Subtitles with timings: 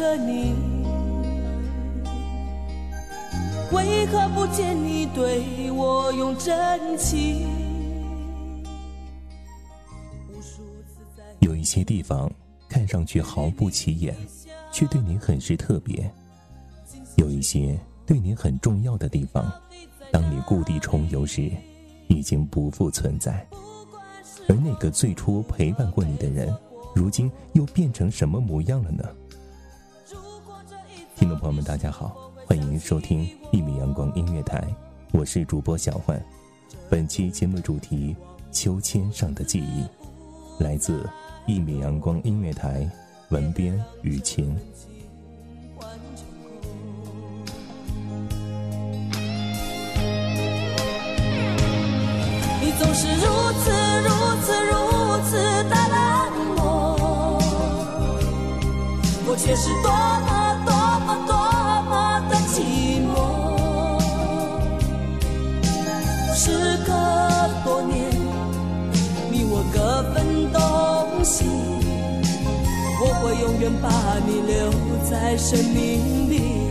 [0.00, 0.54] 着你，
[3.70, 7.46] 为何不见你对我用真情？
[11.40, 12.32] 有一些地方
[12.66, 14.16] 看上去毫不起眼，
[14.72, 16.02] 却对你很是特别；
[17.18, 19.52] 有一些对你很重要的地方，
[20.10, 21.52] 当你故地重游时，
[22.08, 23.46] 已经不复存在。
[24.48, 26.50] 而那个最初陪伴过你的人，
[26.94, 29.04] 如今又变成什么模样了呢？
[31.20, 34.66] 听众朋友们，大家好，欢迎收听一米阳光音乐台，
[35.12, 36.18] 我是主播小焕。
[36.88, 38.16] 本期节目主题：
[38.50, 39.84] 秋千上的记忆，
[40.58, 41.06] 来自
[41.46, 42.90] 一米阳光音乐台，
[43.28, 44.56] 文编雨晴。
[52.62, 53.26] 你总是如
[53.60, 53.70] 此
[54.00, 54.08] 如
[54.40, 54.72] 此如
[55.28, 55.36] 此
[55.68, 57.38] 的冷漠，
[59.28, 59.90] 我却是多
[73.80, 74.70] 把你留
[75.08, 76.70] 在生命里。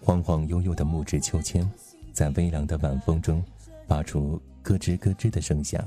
[0.00, 1.70] 晃晃悠悠的木质秋千，
[2.14, 3.44] 在微凉的晚风中
[3.88, 5.82] 发出咯吱咯吱的声响，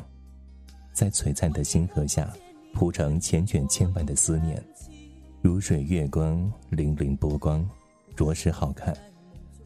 [0.91, 2.33] 在璀璨的星河下
[2.73, 4.61] 铺成千卷千万的思念，
[5.41, 7.63] 如水月光，粼粼波光，
[8.15, 8.97] 着实好看，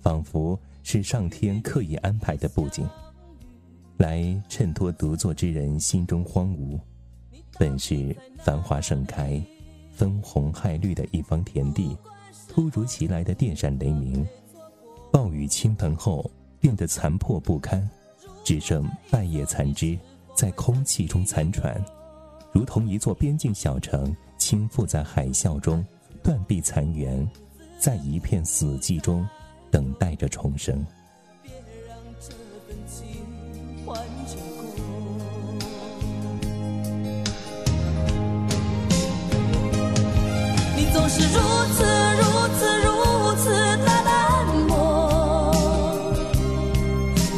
[0.02, 2.86] 仿佛是上天刻意安排的布景，
[3.98, 6.78] 来衬托独坐之人心中荒芜。
[7.58, 9.42] 本是繁华盛开、
[9.94, 11.98] 分红害绿的一方田地，
[12.50, 14.28] 突如其来的电闪雷鸣。
[15.10, 16.30] 暴雨倾盆后，
[16.60, 17.90] 变得残破不堪，
[18.46, 19.98] 只剩半叶残枝
[20.36, 21.84] 在空气中残喘，
[22.52, 25.84] 如同一座边境小城倾覆在海啸中，
[26.24, 27.28] 断壁残垣，
[27.80, 29.28] 在一片死寂中
[29.72, 30.86] 等待着重生。
[31.42, 31.52] 别
[31.88, 32.30] 让这
[32.68, 33.26] 份情
[33.84, 33.98] 换
[34.28, 34.38] 成
[34.76, 34.76] 空。
[40.78, 41.40] 你总是如
[41.74, 42.05] 此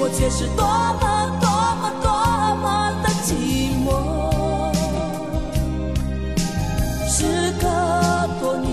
[0.10, 1.04] 我却是多么
[1.42, 1.50] 多
[1.82, 2.08] 么多
[2.64, 2.66] 么
[3.04, 3.92] 的寂寞。
[7.10, 7.68] 时隔
[8.40, 8.70] 多年，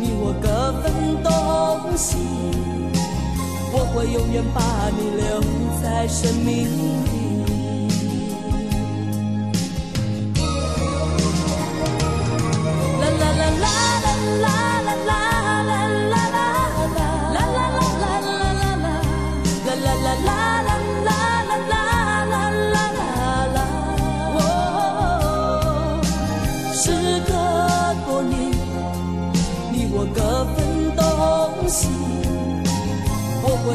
[0.00, 0.90] 你我各分
[1.22, 1.30] 东
[1.96, 2.16] 西。
[3.72, 4.60] 我会永远把
[4.98, 5.40] 你留
[5.80, 7.06] 在生命里。
[13.00, 13.64] 啦啦啦
[14.02, 14.06] 啦
[14.42, 14.46] 啦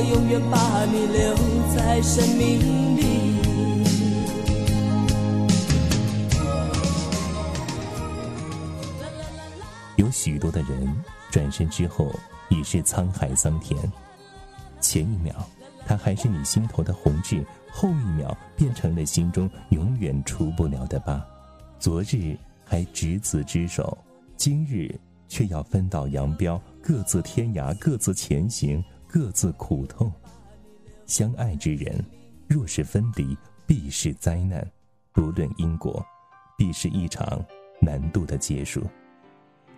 [0.09, 1.35] 永远把你留
[1.75, 3.07] 在生命里。
[9.97, 10.87] 有许多的人
[11.29, 12.09] 转身之后
[12.49, 13.77] 已是沧海桑田，
[14.79, 15.35] 前一秒
[15.85, 21.25] 他还是你心头的红痣，后一秒变成了心中永远除不了的疤。
[21.79, 23.97] 昨日还执子之手，
[24.37, 24.93] 今日
[25.27, 30.11] 却要分道扬镳，各自天涯，各自前行，各自苦痛。
[31.05, 32.03] 相爱之人，
[32.47, 34.61] 若是分离，必是灾难；
[35.13, 36.05] 不论因果，
[36.57, 37.43] 必是一场
[37.79, 38.83] 难渡的结束。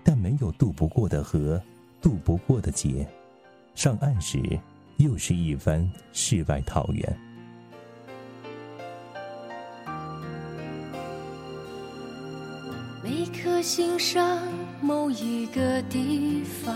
[0.04, 1.62] 但没有渡不过的河，
[2.02, 3.08] 渡不过的劫。
[3.76, 4.40] 上岸时，
[4.98, 7.20] 又是一番世外桃源。
[13.04, 14.42] 每颗心上
[14.82, 16.76] 某一个地方，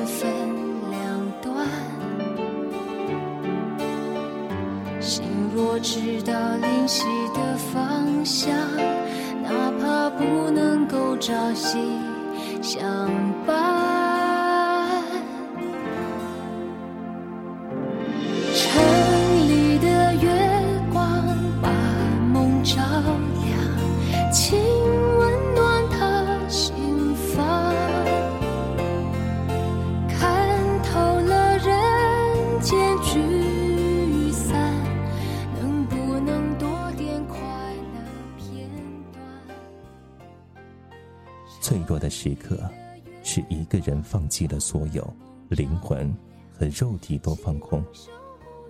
[44.41, 45.07] 弃了所有，
[45.49, 46.11] 灵魂
[46.51, 47.83] 和肉体都放空，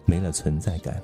[0.04, 1.02] 没了存在感，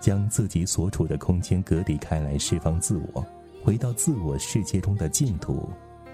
[0.00, 3.22] 将自己所处的空间隔离开来，释放自我，
[3.62, 5.68] 回到自我世界中的净土，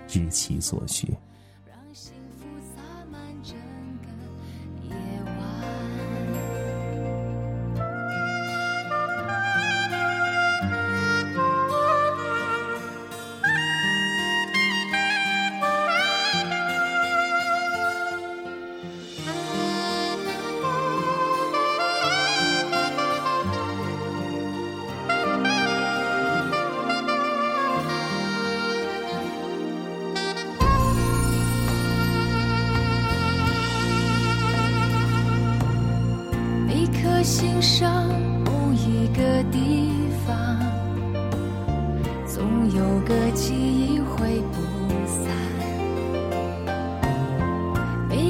[0.09, 1.15] 知其所需。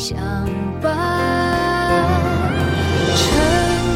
[0.00, 0.18] 相
[0.80, 0.90] 伴
[3.14, 3.22] 城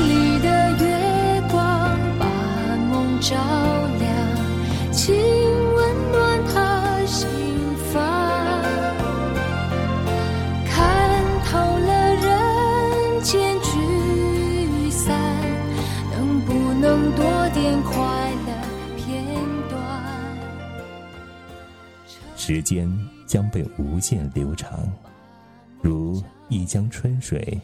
[0.06, 2.26] 里的月光把
[2.76, 3.34] 梦照
[3.98, 7.26] 亮请温暖他心
[7.90, 8.62] 房
[10.66, 11.10] 看
[11.46, 15.18] 透了人间聚散
[16.12, 18.52] 能不能多点快乐
[18.98, 19.24] 片
[19.70, 19.80] 段
[22.36, 22.94] 时间
[23.26, 24.86] 将被无限流长。
[25.84, 27.60] 如一江春水，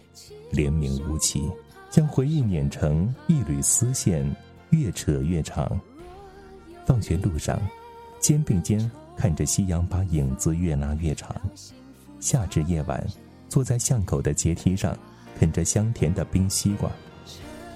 [0.53, 1.51] 连绵无期，
[1.89, 4.31] 将回忆碾成一缕丝线，
[4.69, 5.81] 越扯越长。
[6.85, 7.59] 放学路上，
[8.21, 11.35] 肩并肩看着夕阳把影子越拉越长。
[12.21, 13.03] 夏至夜晚，
[13.49, 14.95] 坐在巷口的阶梯上，
[15.39, 16.91] 啃着香甜的冰西瓜。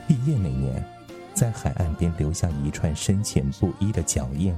[0.06, 0.84] 毕业那年，
[1.32, 4.54] 在海岸边留下一串深浅不一的脚印。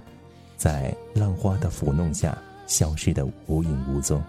[0.56, 4.20] 在浪花的抚弄下，消失的无影无踪。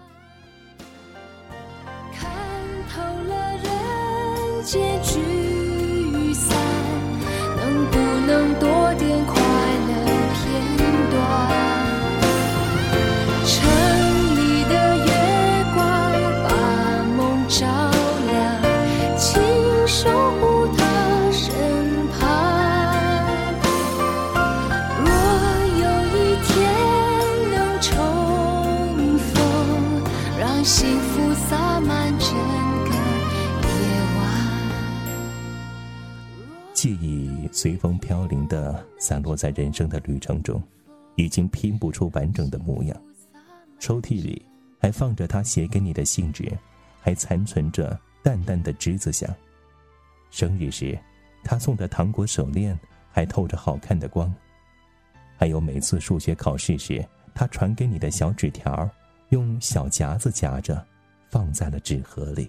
[37.60, 40.62] 随风飘零的散落在人生的旅程中，
[41.16, 42.96] 已经拼不出完整的模样。
[43.80, 44.40] 抽屉里
[44.78, 46.56] 还放着他写给你的信纸，
[47.00, 49.28] 还残存着淡淡的栀子香。
[50.30, 50.96] 生日时，
[51.42, 52.78] 他送的糖果手链
[53.10, 54.32] 还透着好看的光。
[55.36, 58.88] 还有每次数学考试时，他传给你的小纸条，
[59.30, 60.86] 用小夹子夹着，
[61.28, 62.48] 放在了纸盒里。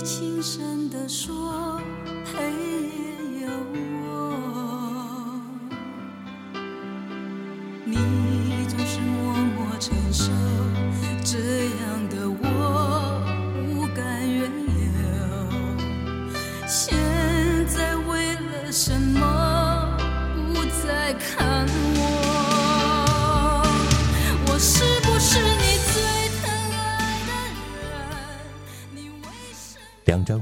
[0.00, 1.78] 你轻声地说，
[2.24, 3.48] 黑夜有
[4.00, 4.08] 我，
[7.84, 7.96] 你
[8.66, 10.32] 总是默默承受。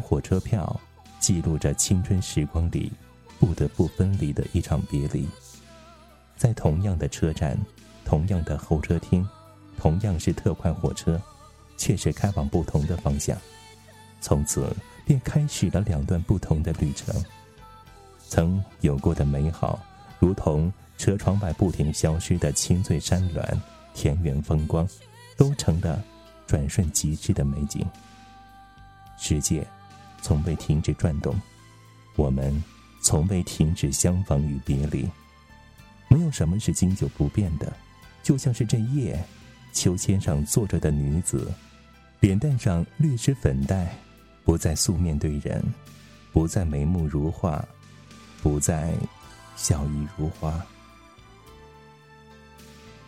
[0.00, 0.80] 火车票，
[1.20, 2.92] 记录着青春时光里
[3.38, 5.28] 不得不分离的一场别离。
[6.36, 7.58] 在同样的车站，
[8.04, 9.26] 同样的候车厅，
[9.76, 11.20] 同样是特快火车，
[11.76, 13.36] 却是开往不同的方向。
[14.20, 14.74] 从此
[15.04, 17.14] 便开始了两段不同的旅程。
[18.28, 19.78] 曾有过的美好，
[20.18, 23.62] 如同车窗外不停消失的青翠山峦、
[23.94, 24.86] 田园风光，
[25.36, 26.02] 都成了
[26.46, 27.86] 转瞬即逝的美景。
[29.16, 29.66] 世界
[30.20, 31.40] 从未停止转动，
[32.16, 32.62] 我们
[33.00, 35.08] 从未停止相逢与别离。
[36.08, 37.72] 没有什么是经久不变的，
[38.22, 39.22] 就像是这夜，
[39.72, 41.52] 秋千上坐着的女子，
[42.20, 43.94] 脸蛋上略施粉黛，
[44.44, 45.62] 不再素面对人，
[46.32, 47.64] 不再眉目如画，
[48.42, 48.92] 不再
[49.56, 50.60] 笑意如花。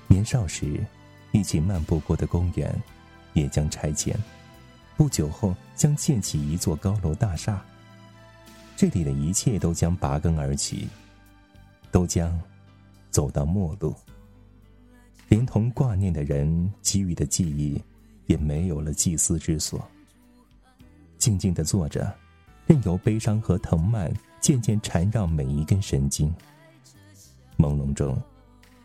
[0.07, 0.85] 年少时
[1.33, 2.75] 一起漫步过的公园，
[3.33, 4.15] 也将拆迁。
[5.01, 7.65] 不久后，将建起一座高楼大厦。
[8.77, 10.87] 这里的一切都将拔根而起，
[11.91, 12.39] 都将
[13.11, 13.95] 走到末路。
[15.29, 17.83] 连同挂念的人给予的记忆，
[18.27, 19.83] 也没有了祭祀之所。
[21.17, 22.15] 静静的坐着，
[22.67, 26.31] 任由悲伤和藤蔓渐渐缠绕每一根神经。
[27.57, 28.23] 朦胧中，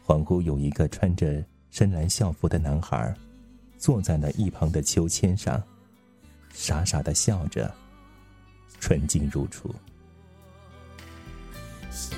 [0.05, 3.13] 恍惚有一个穿着深蓝校服的男孩，
[3.77, 5.61] 坐在了一旁的秋千上。
[6.55, 7.71] 傻傻的笑着，
[8.79, 9.75] 纯净如初。
[11.91, 12.17] 现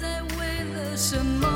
[0.00, 1.46] 在为了什么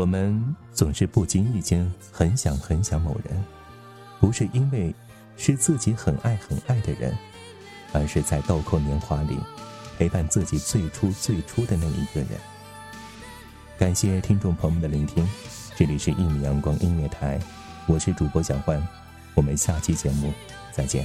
[0.00, 3.44] 我们总是不经意间很想很想某人，
[4.18, 4.94] 不是因为
[5.36, 7.14] 是自己很爱很爱的人，
[7.92, 9.36] 而是在豆蔻年华里
[9.98, 12.30] 陪伴自己最初最初的那一个人。
[13.78, 15.28] 感谢听众朋友们的聆听，
[15.76, 17.38] 这里是《一米阳光音乐台》，
[17.86, 18.82] 我是主播小欢，
[19.34, 20.32] 我们下期节目
[20.72, 21.04] 再见。